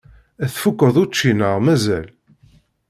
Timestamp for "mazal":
1.65-2.07